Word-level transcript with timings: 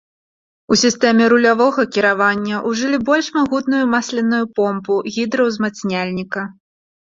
У 0.75 0.77
сістэме 0.83 1.27
рулявога 1.33 1.85
кіравання 1.97 2.63
ўжылі 2.71 2.97
больш 3.11 3.31
магутную 3.37 3.85
масленую 3.95 4.43
помпу 4.59 4.93
гідраўзмацняльніка. 5.15 6.41